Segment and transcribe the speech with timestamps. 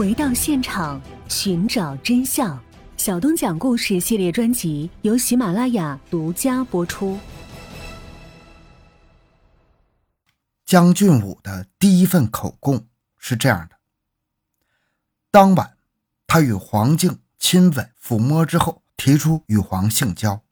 [0.00, 2.58] 回到现场，寻找真相。
[2.96, 7.18] 小东讲故事系列专辑由喜马拉雅独家播出。
[10.64, 12.86] 江俊武的第一份口供
[13.18, 13.76] 是这样的：
[15.30, 15.76] 当晚，
[16.26, 20.42] 他与黄静亲吻、抚摸之后，提出与黄性交，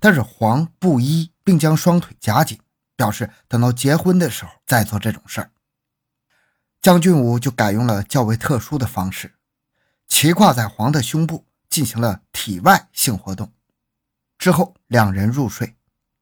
[0.00, 2.58] 但是黄不依，并将双腿夹紧，
[2.96, 5.52] 表示等到结婚的时候再做这种事儿。
[6.84, 9.36] 江俊武就改用了较为特殊的方式，
[10.06, 11.46] 骑跨在黄的胸部。
[11.70, 13.52] 进行了体外性活动
[14.38, 15.76] 之后，两人入睡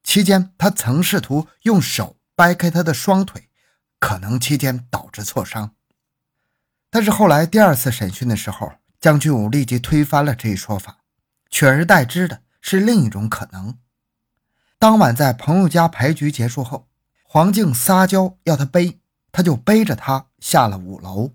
[0.04, 3.50] 期间，他曾试图用手掰开她的双腿，
[3.98, 5.74] 可能期间导致挫伤。
[6.88, 10.98] 但是后来第二次审讯的时候，江俊武立即推翻了这一说法，
[11.50, 13.76] 取而代之的是另一种可能。
[14.78, 16.88] 当晚在朋友家牌局结束后，
[17.24, 19.00] 黄静撒娇要他背，
[19.32, 21.32] 他就背着她下了五楼。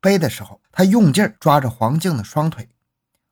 [0.00, 2.68] 背的时候，他用劲抓着黄静的双腿。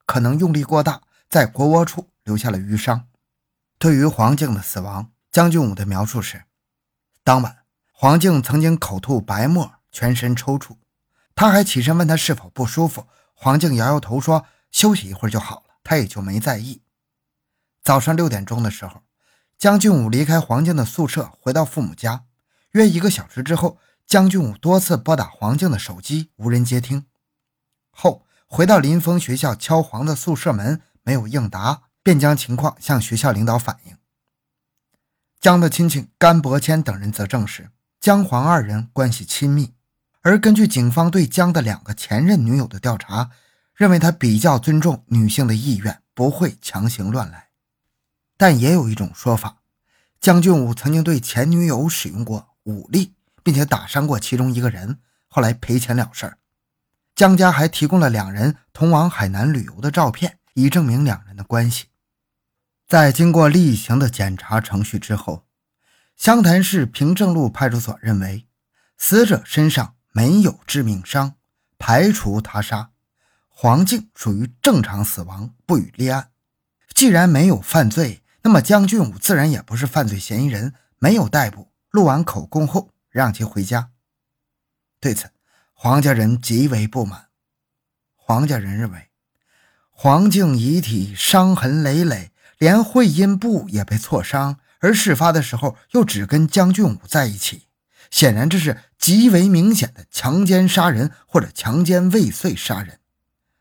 [0.06, 3.08] 可能用力过大，在腘窝处留下了淤伤。
[3.78, 6.44] 对于黄静的死亡，江俊武的描述是：
[7.22, 10.76] 当晚黄静曾经口吐白沫，全身抽搐。
[11.34, 16.82] 他还起身问他是否不舒服，黄静摇摇头说休息一会儿就好了，他也就没在意。
[17.82, 19.02] 早上六点钟的时候，
[19.58, 22.24] 江俊武离开黄静的宿舍，回到父母家。
[22.72, 27.06] 约一个小时之后，江俊武多次拨打黄静的手机，无人接听。
[27.90, 28.26] 后。
[28.54, 33.96] 回到林峰学校敲黄的宿舍门，没有应答，便将情况向学校领导反映。
[35.40, 39.72] 江的亲戚甘伯谦等人则证实，江黄二人关系亲密，
[40.20, 43.30] 而根据警方对江的两个前任女友的调查，
[43.74, 47.48] 认为他比较尊重女性的意愿，不会强行乱来。
[48.36, 49.62] 但也有一种说法，
[50.20, 56.38] 江俊武曾经对前女友使用过武力，并且打伤过其中一个人，后来赔钱了事儿。
[57.14, 61.86] 江家还提供了两人同往海南旅游的照片，以证明两人的关系。
[62.88, 65.46] 在经过例行的检查程序之后，
[66.16, 68.46] 湘潭市平正路派出所认为
[68.96, 71.34] 死者身上没有致命伤，
[71.78, 72.90] 排除他杀。
[73.48, 76.30] 黄静属于正常死亡，不予立案。
[76.94, 81.71] 既然没有犯罪，那么江俊武自然也不是犯罪嫌疑人，没有逮捕。
[81.92, 83.90] 录完口供后，让其回家。
[84.98, 85.30] 对此。
[85.74, 87.30] 黄家人极为不满。
[88.14, 89.10] 黄家人认为，
[89.90, 97.66] 黄静遗体伤痕累累，连会阴部也被挫伤，而事发的时候又只跟江俊武在一起，
[98.12, 103.00] 显然这是极为明显的强奸杀人或者强奸未遂杀人。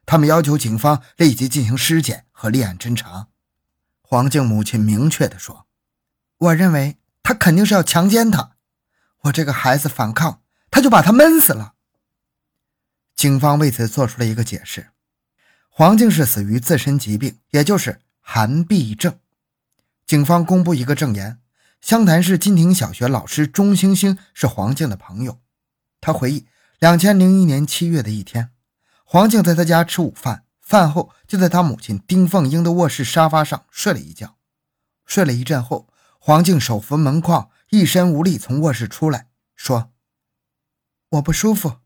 [0.06, 3.30] 他们要求警方立即进行尸检和立案侦查。
[4.04, 5.66] 黄静母亲明确地说
[6.38, 8.52] ：“我认为他肯定是要强奸她，
[9.22, 11.74] 我这个孩子反抗，他就把他闷死了。”
[13.16, 14.90] 警方为此做出了一个解释：
[15.70, 19.20] 黄静是死于自身疾病，也就是寒痹症。
[20.06, 21.40] 警方公布一个证言：
[21.80, 25.40] 湘潭市金亭小学老师钟星星是黄静的朋友。
[26.02, 26.48] 他回忆，
[26.80, 28.50] 两千零一年七月的一天，
[29.06, 34.38] 黄静在他家吃午饭，饭后就在他母亲丁凤英的卧室沙发上睡了一觉。
[35.06, 35.88] 睡了一阵后，
[36.24, 39.92] 黄静手扶门框，一身无力从卧室出来，说
[41.10, 41.80] ：“我不舒服。”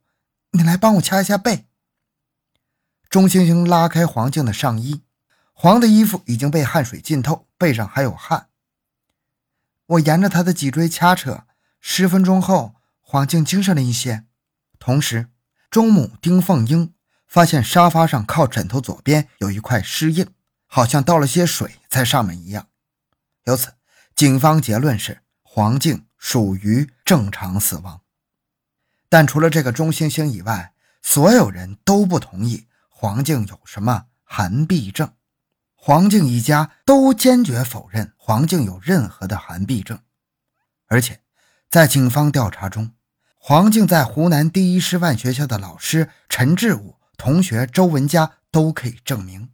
[0.51, 1.69] 你来帮我掐一下背。
[3.09, 5.03] 钟星星拉开黄静的上衣，
[5.53, 8.50] 黄的衣服已经被汗水浸透，背上还有汗。
[9.85, 11.46] 我沿着她的脊椎掐扯，
[11.79, 14.25] 十分钟后，黄静精神了一些。
[14.79, 15.29] 同时，
[15.72, 16.94] 钟母丁凤英
[17.25, 20.28] 发现沙发上靠枕头左边有一块湿印，
[20.66, 22.67] 好像倒了些水在上面一样。
[23.46, 23.75] 由此，
[24.16, 28.00] 警方结论是黄静属于正常死亡。
[29.09, 35.12] 但除了这个钟星星以外，所有人都不同意黄静有什么寒痹症。
[35.76, 40.00] 黄静一家都坚决否认黄静有任何的寒痹症。
[40.88, 41.22] 而且，
[41.70, 42.94] 在警方调查中，
[43.36, 49.50] 黄静在湖南第一师范学校的老师陈志武、同学周文佳都可以证明，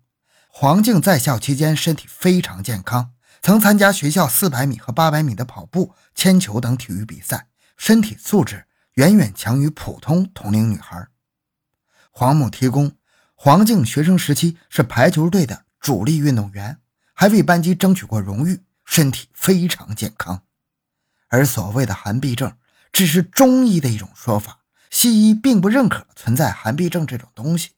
[0.50, 7.48] 黄静在校期间身体非常健康，曾参加学校400米和800米的跑步、铅球等体育比赛，
[7.78, 8.66] 身体素质。
[8.96, 11.08] 远远强于普通同龄女孩。
[12.12, 12.98] 黄某提供，
[13.36, 16.78] 黄静学生时期是排球队的主力运动员，
[17.14, 20.44] 还为班级争取过荣誉，身体非常健康。
[21.30, 22.58] 而所谓的寒痹症，
[22.92, 24.60] 只是中医的一种说法，
[24.90, 27.70] 西医并不认可存在寒痹症这种东西。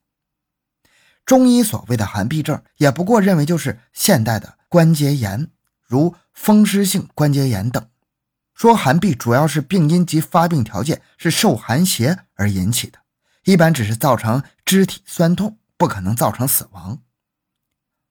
[1.23, 5.51] 中医所谓的寒痹症，也不过认为就是现代的关节炎，
[5.93, 7.87] 如风湿性关节炎等。
[8.55, 12.97] 说寒痹主要是病因及发病条件是受寒邪而引起的，
[13.45, 16.99] 一般只是造成肢体酸痛，不可能造成死亡。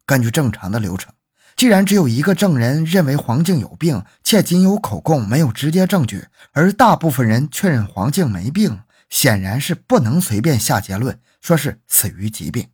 [0.06, 1.12] 根据正常的流程，
[1.56, 8.80] 既然只有一个证人认为黄静有病，且仅有口供没有直接证据，而大部分人确认黄静没病，
[9.10, 12.68] 显然是不能随便下结论说是死于疾病。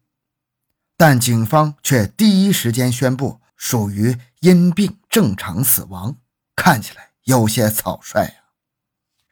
[0.97, 6.17] 但警方却第一时间宣布属于因病正常死亡，
[6.57, 8.35] 看起来有些草率呀。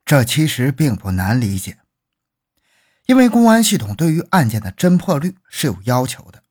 [0.05, 1.79] 这其实并不难理解，
[3.07, 6.43] 因为公安系统对于案件的侦破率是有要求的。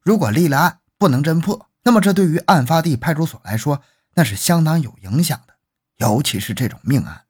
[0.00, 3.82] 如果立了案不能侦破，那么这对于案发地派出所来说
[4.14, 5.54] 那是相当有影响的，
[5.98, 7.26] 尤其是这种命案。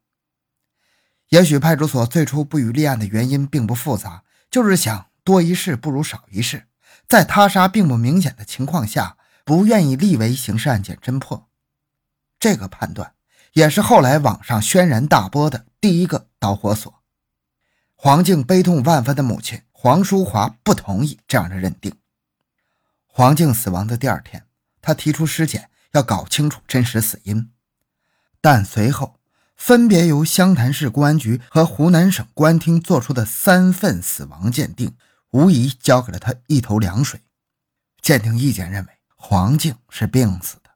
[1.29, 6.65] 也许派出所最初不予立案的原因并不复杂，就是想多一事不如少一事，
[7.07, 9.17] 在他杀并不明显的情况下，
[9.49, 11.49] 不愿意立为刑事案件侦破。
[12.39, 13.15] 这个判断。
[13.53, 17.01] 也是后来网上轩然大波的第一个导火索。
[17.95, 21.95] 黄静悲痛万分的母亲黄淑华不同意这样的认定。
[23.07, 24.45] 黄静死亡的第二天，
[24.83, 27.51] 他提出尸检要搞清楚真实死因，
[28.39, 29.19] 但随后
[29.55, 34.95] 分别由湘潭市公安局和湖南省公安厅做出的三份死亡鉴定，
[35.31, 37.21] 无疑浇给了他一头凉水。
[37.99, 40.71] 鉴定意见认为，黄静是病死的。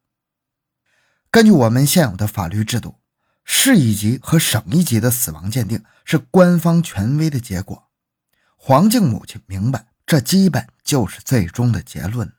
[1.30, 3.00] 根据我们现有的法律制度，
[3.42, 7.88] 市一级和省一级的死亡鉴定是官方权威的结果。
[8.54, 12.34] 黄静母亲明白，这基本就是最终的结论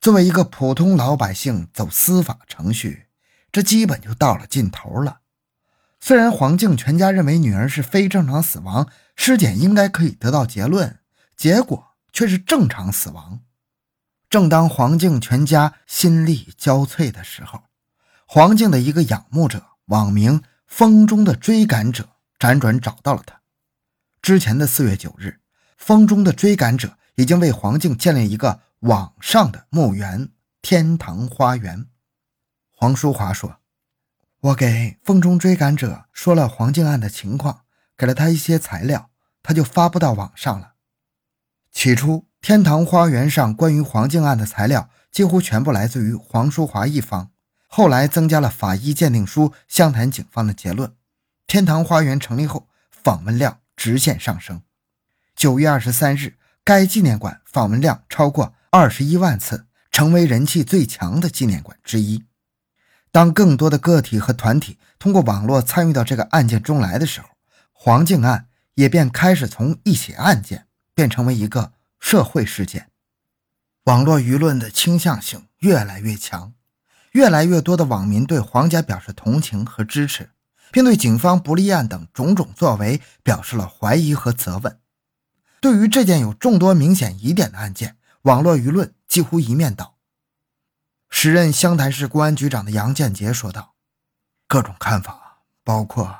[0.00, 3.06] 作为一个普通老百姓走司法程序，
[3.50, 5.20] 这基本就到了尽头了。
[5.98, 11.00] 虽然黄静全家认为女儿是非正常死亡，尸检应该可以得到结论，
[11.34, 13.40] 结果却是正常死亡。
[14.34, 17.62] 正当黄静全家心力交瘁的时候，
[18.26, 23.42] 黄静的一个仰慕者，网名“风中的追赶者”辗转找到了他。
[24.20, 25.38] 之前的四月九日，
[25.76, 31.86] 风中的追赶者已经为黄静建立一个网上的墓园——天堂花园。
[32.72, 33.60] 黄淑华说
[34.50, 37.60] ：“我给风中追赶者说了黄静案的情况，
[37.96, 39.10] 给了他一些材料，
[39.44, 40.74] 他就发布到网上了。
[41.70, 47.30] 起初。”天堂花园上关于黄静案的材料几乎全部来自于黄淑华一方，
[47.68, 50.92] 后来增加了法医鉴定书、湘潭警方的结论。
[51.46, 54.60] 天堂花园成立后，访问量直线上升。
[55.34, 62.24] 九月二十三日，该纪念馆访问量超过二十一万次，成为人气最强的纪念馆之一。
[63.10, 67.28] 当更多的个体和团体通过网络参与到这个案件中来的时候，
[67.72, 71.72] 黄静案也便开始从一起案件变成为一个。
[72.04, 72.90] 社会事件，
[73.84, 76.52] 网络舆论的倾向性越来越强，
[77.12, 80.30] 越来越多的网民对黄家表示同情和支持，
[80.70, 84.78] 并对警方不立案等种种作为表示了怀疑和责问。
[85.62, 89.96] 对于这件有众多明显疑点的案件，网络舆论几乎一面倒。
[91.08, 93.76] 时任湘潭市公安局长的杨建杰说道
[94.46, 96.14] ：“各种看法，包括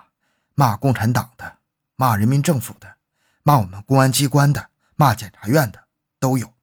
[0.55, 1.59] 骂共产党的、
[1.95, 2.97] 骂人民政府的、
[3.43, 5.85] 骂我们公安机关的。”骂检察院的
[6.19, 6.55] 都有，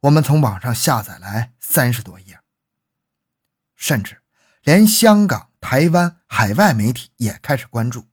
[0.00, 2.40] 我们从网上下载来三十多页，
[3.76, 4.22] 甚至
[4.62, 8.08] 连香港、台湾、海外媒体也开始关注。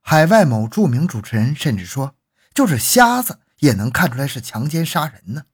[0.00, 2.16] 海外某著名主持人甚至说
[2.54, 5.46] ：“就是瞎子也能看出来是强奸杀人呢。”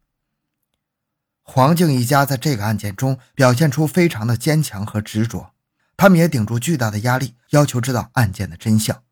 [1.43, 5.55] 黄静一家在这个案件中表现出非常的坚强和执着，
[5.97, 9.03] 他们也顶住巨大的压力，要求知道案件的真相。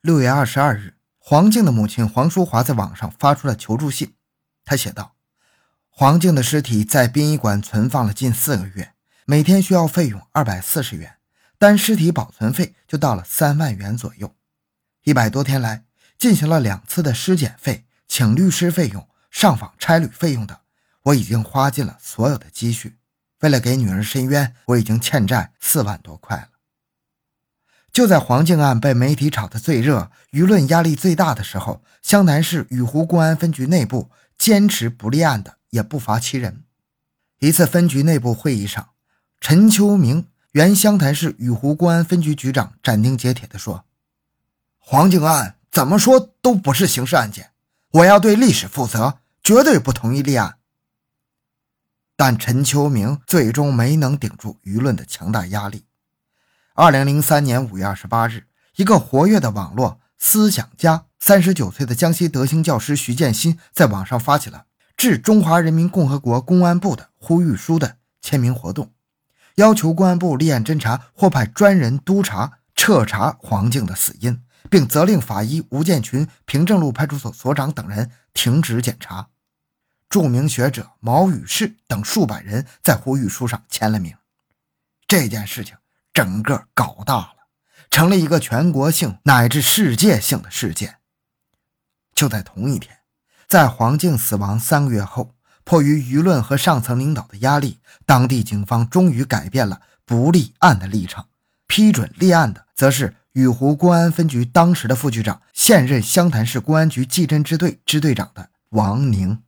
[0.00, 0.99] 六月二十二日。
[1.22, 4.14] 黄静的母亲黄淑华在网上发出了求助信，
[4.64, 5.14] 她写道
[5.88, 8.94] ：“黄静的尸体在殡仪馆存放了近四个月，
[9.26, 11.18] 每天需要费用二百四十元，
[11.58, 14.34] 单尸体保存费就到了三万元左右。
[15.04, 15.84] 一百多天来，
[16.18, 20.58] 进行了两次的尸检费、请律师费用、上访差旅费用等，
[21.02, 22.98] 我已经花尽了所有的积蓄。
[23.40, 26.48] 为了给女儿伸冤，我已经欠债四万多块了。”
[27.92, 36.64] 就在黄静案被媒体炒得最热、舆论压力最大的时候，湘潭市雨湖公安分局内部坚持不立案的也不乏其人。
[37.40, 38.90] 一次分局内部会议上，
[39.40, 43.84] 陈秋明原湘潭市雨湖公安分局局长斩钉截铁地说
[44.78, 47.50] ：“黄静案怎么说都不是刑事案件，
[47.92, 50.58] 我要对历史负责，绝对不同意立案。”
[52.16, 55.86] 但陈秋明最终没能顶住舆论的强大压力。
[56.82, 58.46] 二零零三年五月二十八日，
[58.76, 64.64] 一个活跃的网络思想家，三十九岁的江西德兴教师徐建新，在网上发起了
[64.96, 68.94] 致中华人民共和国公安部的呼吁书的签名活动，
[69.56, 79.28] 要求公安部立案侦查或派专人督查彻查黄静的死因，并责令法医吴建群、平正路派出所所长等人停止检查。
[80.08, 84.14] 著名学者毛宇士等数百人在呼吁书上签了名。
[85.06, 85.76] 这件事情
[86.12, 87.34] 整个搞大了，
[87.90, 90.96] 成了一个全国性乃至世界性的事件。
[92.14, 92.98] 就在同一天，
[93.48, 101.28] 在黄静死亡三个月后，迫于舆论和上层领导的压力，当地警方终于改变了不立案的立场，
[101.66, 109.42] 批准立案的则是雨湖公安分局当时的副局长、现任湘潭市公安局技侦支队支队长的王宁。